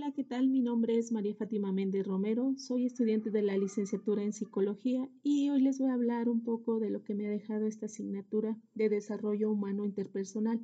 Hola, 0.00 0.12
¿qué 0.12 0.22
tal? 0.22 0.48
Mi 0.48 0.60
nombre 0.60 0.96
es 0.96 1.10
María 1.10 1.34
Fátima 1.34 1.72
Méndez 1.72 2.06
Romero, 2.06 2.54
soy 2.56 2.86
estudiante 2.86 3.32
de 3.32 3.42
la 3.42 3.58
licenciatura 3.58 4.22
en 4.22 4.32
psicología 4.32 5.10
y 5.24 5.50
hoy 5.50 5.60
les 5.60 5.80
voy 5.80 5.90
a 5.90 5.94
hablar 5.94 6.28
un 6.28 6.44
poco 6.44 6.78
de 6.78 6.88
lo 6.88 7.02
que 7.02 7.16
me 7.16 7.26
ha 7.26 7.30
dejado 7.30 7.66
esta 7.66 7.86
asignatura 7.86 8.56
de 8.76 8.90
desarrollo 8.90 9.50
humano 9.50 9.84
interpersonal. 9.84 10.60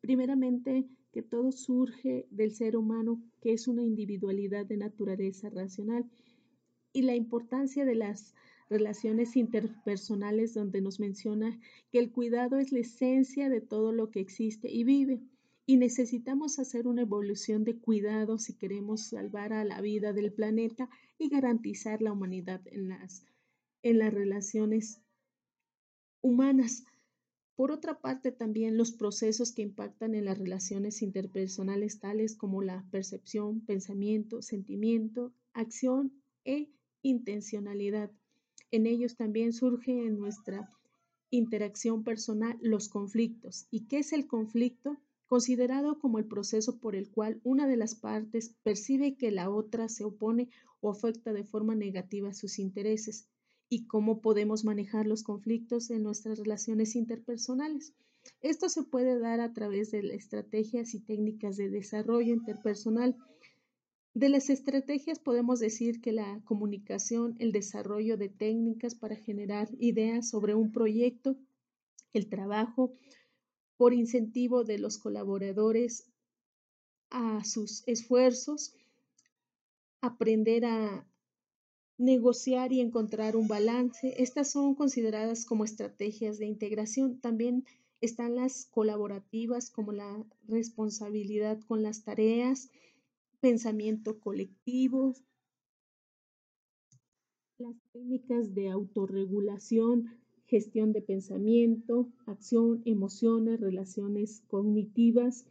Primeramente, 0.00 0.88
que 1.12 1.20
todo 1.20 1.52
surge 1.52 2.26
del 2.30 2.52
ser 2.52 2.78
humano, 2.78 3.22
que 3.42 3.52
es 3.52 3.68
una 3.68 3.84
individualidad 3.84 4.64
de 4.64 4.78
naturaleza 4.78 5.50
racional, 5.50 6.06
y 6.94 7.02
la 7.02 7.14
importancia 7.14 7.84
de 7.84 7.94
las 7.94 8.34
relaciones 8.70 9.36
interpersonales 9.36 10.54
donde 10.54 10.80
nos 10.80 10.98
menciona 10.98 11.60
que 11.92 11.98
el 11.98 12.10
cuidado 12.10 12.56
es 12.56 12.72
la 12.72 12.78
esencia 12.78 13.50
de 13.50 13.60
todo 13.60 13.92
lo 13.92 14.10
que 14.10 14.20
existe 14.20 14.72
y 14.72 14.84
vive 14.84 15.20
y 15.68 15.76
necesitamos 15.76 16.58
hacer 16.58 16.86
una 16.86 17.02
evolución 17.02 17.62
de 17.62 17.78
cuidado 17.78 18.38
si 18.38 18.54
queremos 18.54 19.02
salvar 19.02 19.52
a 19.52 19.66
la 19.66 19.82
vida 19.82 20.14
del 20.14 20.32
planeta 20.32 20.88
y 21.18 21.28
garantizar 21.28 22.00
la 22.00 22.10
humanidad 22.10 22.62
en 22.68 22.88
las, 22.88 23.26
en 23.82 23.98
las 23.98 24.14
relaciones 24.14 25.02
humanas. 26.22 26.84
Por 27.54 27.70
otra 27.70 28.00
parte, 28.00 28.32
también 28.32 28.78
los 28.78 28.92
procesos 28.92 29.52
que 29.52 29.60
impactan 29.60 30.14
en 30.14 30.24
las 30.24 30.38
relaciones 30.38 31.02
interpersonales, 31.02 32.00
tales 32.00 32.34
como 32.34 32.62
la 32.62 32.86
percepción, 32.90 33.60
pensamiento, 33.60 34.40
sentimiento, 34.40 35.34
acción 35.52 36.14
e 36.46 36.70
intencionalidad. 37.02 38.10
En 38.70 38.86
ellos 38.86 39.16
también 39.16 39.52
surge 39.52 40.06
en 40.06 40.18
nuestra 40.18 40.72
interacción 41.28 42.04
personal 42.04 42.56
los 42.62 42.88
conflictos. 42.88 43.66
¿Y 43.70 43.80
qué 43.80 43.98
es 43.98 44.14
el 44.14 44.26
conflicto? 44.26 44.98
Considerado 45.28 45.98
como 45.98 46.18
el 46.18 46.26
proceso 46.26 46.80
por 46.80 46.96
el 46.96 47.10
cual 47.10 47.40
una 47.44 47.68
de 47.68 47.76
las 47.76 47.94
partes 47.94 48.54
percibe 48.62 49.16
que 49.16 49.30
la 49.30 49.50
otra 49.50 49.88
se 49.88 50.04
opone 50.04 50.48
o 50.80 50.90
afecta 50.90 51.32
de 51.32 51.44
forma 51.44 51.74
negativa 51.74 52.32
sus 52.32 52.58
intereses 52.58 53.28
y 53.68 53.86
cómo 53.86 54.22
podemos 54.22 54.64
manejar 54.64 55.06
los 55.06 55.22
conflictos 55.22 55.90
en 55.90 56.02
nuestras 56.02 56.38
relaciones 56.38 56.96
interpersonales. 56.96 57.92
Esto 58.40 58.70
se 58.70 58.82
puede 58.82 59.18
dar 59.18 59.40
a 59.40 59.52
través 59.52 59.90
de 59.90 60.00
estrategias 60.14 60.94
y 60.94 61.00
técnicas 61.00 61.58
de 61.58 61.68
desarrollo 61.68 62.32
interpersonal. 62.32 63.16
De 64.14 64.30
las 64.30 64.48
estrategias 64.48 65.18
podemos 65.18 65.60
decir 65.60 66.00
que 66.00 66.12
la 66.12 66.40
comunicación, 66.44 67.36
el 67.38 67.52
desarrollo 67.52 68.16
de 68.16 68.30
técnicas 68.30 68.94
para 68.94 69.16
generar 69.16 69.68
ideas 69.78 70.30
sobre 70.30 70.54
un 70.54 70.72
proyecto, 70.72 71.36
el 72.14 72.28
trabajo, 72.30 72.94
por 73.78 73.94
incentivo 73.94 74.64
de 74.64 74.78
los 74.78 74.98
colaboradores 74.98 76.10
a 77.10 77.42
sus 77.44 77.82
esfuerzos, 77.86 78.74
aprender 80.02 80.66
a 80.66 81.06
negociar 81.96 82.72
y 82.72 82.80
encontrar 82.80 83.36
un 83.36 83.48
balance. 83.48 84.20
Estas 84.22 84.50
son 84.50 84.74
consideradas 84.74 85.44
como 85.46 85.64
estrategias 85.64 86.38
de 86.38 86.46
integración. 86.46 87.20
También 87.20 87.64
están 88.00 88.34
las 88.36 88.66
colaborativas 88.66 89.70
como 89.70 89.92
la 89.92 90.24
responsabilidad 90.46 91.60
con 91.66 91.82
las 91.82 92.04
tareas, 92.04 92.70
pensamiento 93.40 94.18
colectivo, 94.20 95.14
las 97.58 97.74
técnicas 97.92 98.54
de 98.54 98.70
autorregulación, 98.70 100.16
gestión 100.48 100.92
de 100.92 101.02
pensamiento, 101.02 102.08
acción, 102.26 102.82
emociones, 102.86 103.60
relaciones 103.60 104.42
cognitivas 104.48 105.46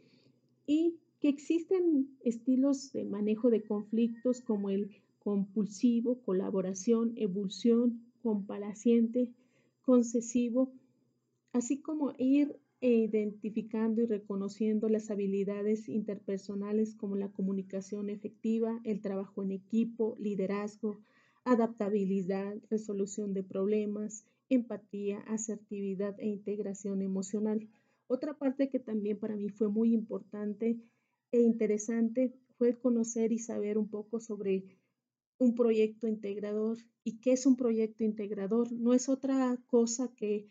y 0.66 0.96
que 1.20 1.28
existen 1.28 2.08
estilos 2.24 2.92
de 2.92 3.04
manejo 3.04 3.48
de 3.48 3.62
conflictos 3.62 4.40
como 4.40 4.70
el 4.70 4.90
compulsivo, 5.20 6.18
colaboración, 6.22 7.12
evolución, 7.16 8.02
complaciente, 8.22 9.30
concesivo, 9.82 10.72
así 11.52 11.80
como 11.80 12.14
ir 12.18 12.58
identificando 12.80 14.02
y 14.02 14.06
reconociendo 14.06 14.88
las 14.88 15.10
habilidades 15.10 15.88
interpersonales 15.88 16.94
como 16.94 17.16
la 17.16 17.28
comunicación 17.28 18.10
efectiva, 18.10 18.80
el 18.84 19.00
trabajo 19.00 19.42
en 19.42 19.52
equipo, 19.52 20.16
liderazgo, 20.20 20.98
adaptabilidad, 21.44 22.56
resolución 22.70 23.32
de 23.32 23.42
problemas, 23.42 24.24
empatía, 24.48 25.20
asertividad 25.20 26.18
e 26.20 26.26
integración 26.26 27.02
emocional. 27.02 27.68
Otra 28.06 28.38
parte 28.38 28.68
que 28.68 28.78
también 28.78 29.18
para 29.18 29.36
mí 29.36 29.48
fue 29.48 29.68
muy 29.68 29.92
importante 29.92 30.80
e 31.32 31.40
interesante 31.40 32.34
fue 32.56 32.78
conocer 32.78 33.32
y 33.32 33.38
saber 33.38 33.78
un 33.78 33.88
poco 33.88 34.20
sobre 34.20 34.64
un 35.38 35.54
proyecto 35.54 36.08
integrador. 36.08 36.78
¿Y 37.04 37.20
qué 37.20 37.32
es 37.32 37.46
un 37.46 37.56
proyecto 37.56 38.04
integrador? 38.04 38.72
No 38.72 38.94
es 38.94 39.08
otra 39.08 39.56
cosa 39.66 40.12
que 40.16 40.48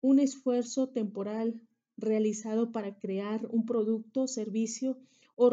un 0.00 0.18
esfuerzo 0.18 0.88
temporal 0.88 1.60
realizado 1.96 2.72
para 2.72 2.98
crear 2.98 3.46
un 3.50 3.66
producto, 3.66 4.26
servicio 4.26 4.98
o, 5.36 5.50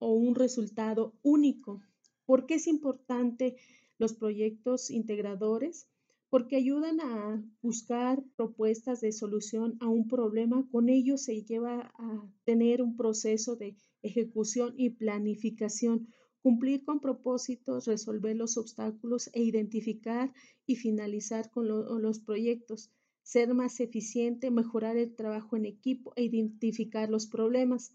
un 0.00 0.34
resultado 0.34 1.14
único. 1.22 1.82
¿Por 2.24 2.46
qué 2.46 2.54
es 2.54 2.66
importante 2.66 3.56
los 3.98 4.14
proyectos 4.14 4.90
integradores? 4.90 5.86
Porque 6.32 6.56
ayudan 6.56 6.98
a 7.02 7.44
buscar 7.60 8.24
propuestas 8.36 9.02
de 9.02 9.12
solución 9.12 9.76
a 9.80 9.88
un 9.88 10.08
problema. 10.08 10.66
Con 10.70 10.88
ello 10.88 11.18
se 11.18 11.42
lleva 11.42 11.92
a 11.98 12.26
tener 12.44 12.80
un 12.80 12.96
proceso 12.96 13.54
de 13.56 13.76
ejecución 14.00 14.72
y 14.78 14.88
planificación, 14.88 16.08
cumplir 16.40 16.86
con 16.86 17.00
propósitos, 17.00 17.84
resolver 17.84 18.34
los 18.34 18.56
obstáculos 18.56 19.28
e 19.34 19.42
identificar 19.42 20.32
y 20.64 20.76
finalizar 20.76 21.50
con 21.50 21.68
los 21.68 22.20
proyectos, 22.20 22.90
ser 23.22 23.52
más 23.52 23.78
eficiente, 23.80 24.50
mejorar 24.50 24.96
el 24.96 25.14
trabajo 25.14 25.56
en 25.56 25.66
equipo 25.66 26.14
e 26.16 26.24
identificar 26.24 27.10
los 27.10 27.26
problemas 27.26 27.94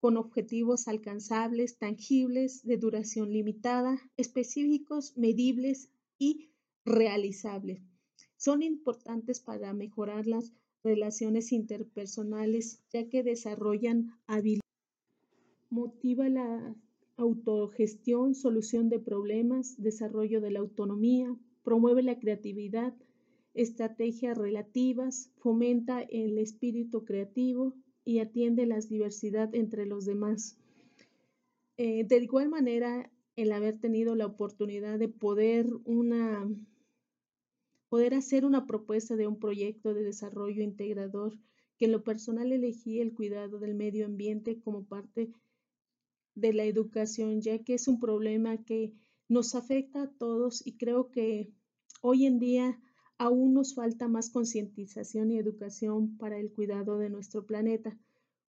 con 0.00 0.16
objetivos 0.16 0.88
alcanzables, 0.88 1.78
tangibles, 1.78 2.64
de 2.64 2.78
duración 2.78 3.32
limitada, 3.32 3.96
específicos, 4.16 5.16
medibles 5.16 5.88
y 6.18 6.50
realizables. 6.86 7.82
Son 8.36 8.62
importantes 8.62 9.40
para 9.40 9.74
mejorar 9.74 10.26
las 10.26 10.52
relaciones 10.82 11.52
interpersonales 11.52 12.80
ya 12.92 13.08
que 13.08 13.22
desarrollan 13.22 14.12
habilidades. 14.26 14.62
Motiva 15.68 16.28
la 16.28 16.74
autogestión, 17.16 18.34
solución 18.34 18.88
de 18.88 19.00
problemas, 19.00 19.74
desarrollo 19.82 20.40
de 20.40 20.52
la 20.52 20.60
autonomía, 20.60 21.36
promueve 21.64 22.02
la 22.02 22.18
creatividad, 22.20 22.94
estrategias 23.54 24.38
relativas, 24.38 25.32
fomenta 25.38 26.02
el 26.02 26.38
espíritu 26.38 27.04
creativo 27.04 27.74
y 28.04 28.20
atiende 28.20 28.66
la 28.66 28.78
diversidad 28.78 29.52
entre 29.54 29.86
los 29.86 30.04
demás. 30.04 30.56
Eh, 31.78 32.04
de 32.04 32.22
igual 32.22 32.48
manera, 32.48 33.10
el 33.34 33.52
haber 33.52 33.78
tenido 33.80 34.14
la 34.14 34.26
oportunidad 34.26 34.98
de 34.98 35.08
poder 35.08 35.66
una 35.84 36.48
poder 37.88 38.14
hacer 38.14 38.44
una 38.44 38.66
propuesta 38.66 39.16
de 39.16 39.26
un 39.26 39.38
proyecto 39.38 39.94
de 39.94 40.02
desarrollo 40.02 40.62
integrador 40.62 41.38
que 41.76 41.84
en 41.84 41.92
lo 41.92 42.02
personal 42.04 42.52
elegí 42.52 43.00
el 43.00 43.12
cuidado 43.12 43.58
del 43.58 43.74
medio 43.74 44.06
ambiente 44.06 44.58
como 44.60 44.84
parte 44.84 45.32
de 46.34 46.52
la 46.52 46.64
educación, 46.64 47.40
ya 47.40 47.58
que 47.62 47.74
es 47.74 47.88
un 47.88 48.00
problema 48.00 48.64
que 48.64 48.94
nos 49.28 49.54
afecta 49.54 50.02
a 50.02 50.10
todos 50.10 50.66
y 50.66 50.76
creo 50.76 51.10
que 51.10 51.52
hoy 52.00 52.26
en 52.26 52.38
día 52.38 52.80
aún 53.18 53.54
nos 53.54 53.74
falta 53.74 54.08
más 54.08 54.30
concientización 54.30 55.30
y 55.30 55.38
educación 55.38 56.16
para 56.18 56.38
el 56.38 56.52
cuidado 56.52 56.98
de 56.98 57.10
nuestro 57.10 57.46
planeta. 57.46 57.98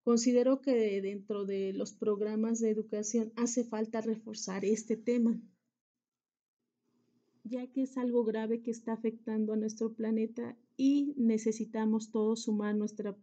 Considero 0.02 0.60
que 0.60 1.00
dentro 1.00 1.44
de 1.44 1.72
los 1.72 1.92
programas 1.92 2.60
de 2.60 2.70
educación 2.70 3.32
hace 3.36 3.64
falta 3.64 4.00
reforzar 4.00 4.64
este 4.64 4.96
tema 4.96 5.40
ya 7.48 7.66
que 7.68 7.82
es 7.82 7.96
algo 7.96 8.24
grave 8.24 8.60
que 8.60 8.70
está 8.70 8.92
afectando 8.92 9.52
a 9.52 9.56
nuestro 9.56 9.92
planeta 9.92 10.56
y 10.76 11.14
necesitamos 11.16 12.10
todos 12.10 12.42
sumar 12.42 12.74
nuestro 12.74 13.16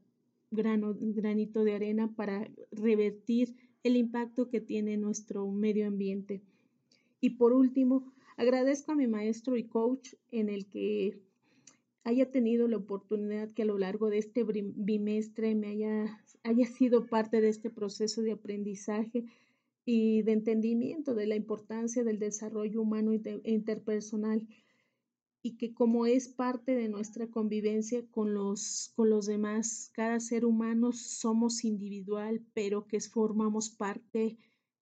granito 0.51 1.63
de 1.63 1.73
arena 1.73 2.15
para 2.15 2.49
revertir 2.71 3.55
el 3.83 3.97
impacto 3.97 4.49
que 4.49 4.61
tiene 4.61 4.97
nuestro 4.97 5.51
medio 5.51 5.87
ambiente. 5.87 6.41
Y 7.19 7.31
por 7.31 7.53
último, 7.53 8.13
agradezco 8.37 8.93
a 8.93 8.95
mi 8.95 9.07
maestro 9.07 9.57
y 9.57 9.65
coach 9.65 10.13
en 10.31 10.49
el 10.49 10.67
que 10.67 11.19
haya 12.05 12.29
tenido 12.31 12.67
la 12.67 12.77
oportunidad 12.77 13.51
que 13.51 13.63
a 13.63 13.65
lo 13.65 13.77
largo 13.77 14.09
de 14.09 14.19
este 14.19 14.43
bimestre 14.43 15.55
me 15.55 15.67
haya, 15.67 16.23
haya 16.43 16.65
sido 16.67 17.07
parte 17.07 17.41
de 17.41 17.49
este 17.49 17.69
proceso 17.69 18.21
de 18.21 18.33
aprendizaje 18.33 19.25
y 19.85 20.21
de 20.21 20.31
entendimiento 20.33 21.13
de 21.15 21.27
la 21.27 21.35
importancia 21.35 22.03
del 22.03 22.19
desarrollo 22.19 22.81
humano 22.81 23.11
e 23.13 23.41
interpersonal 23.43 24.47
y 25.45 25.57
que 25.57 25.73
como 25.73 26.05
es 26.05 26.29
parte 26.29 26.73
de 26.73 26.87
nuestra 26.87 27.27
convivencia 27.29 28.07
con 28.11 28.33
los, 28.33 28.93
con 28.95 29.09
los 29.09 29.25
demás, 29.25 29.91
cada 29.93 30.21
ser 30.21 30.45
humano 30.45 30.93
somos 30.93 31.65
individual, 31.65 32.41
pero 32.53 32.87
que 32.87 33.01
formamos 33.01 33.69
parte 33.69 34.37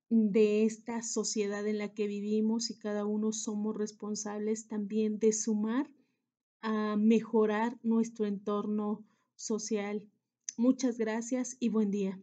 de 0.10 0.66
esta 0.66 1.02
sociedad 1.02 1.66
en 1.66 1.80
la 1.80 1.94
que 1.94 2.06
vivimos 2.06 2.70
y 2.70 2.78
cada 2.78 3.06
uno 3.06 3.32
somos 3.32 3.76
responsables 3.76 4.68
también 4.68 5.18
de 5.18 5.34
sumar 5.34 5.90
a 6.62 6.96
mejorar 6.96 7.80
nuestro 7.82 8.28
entorno 8.28 9.04
social. 9.36 10.08
Muchas 10.58 11.00
gracias 11.00 11.58
y 11.60 11.70
buen 11.70 11.90
día. 11.90 12.22